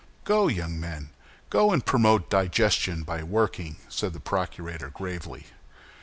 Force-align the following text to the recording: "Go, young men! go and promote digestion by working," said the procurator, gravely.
"Go, 0.23 0.47
young 0.47 0.79
men! 0.79 1.11
go 1.51 1.71
and 1.71 1.85
promote 1.85 2.27
digestion 2.31 3.03
by 3.03 3.21
working," 3.21 3.75
said 3.87 4.13
the 4.13 4.19
procurator, 4.19 4.89
gravely. 4.89 5.45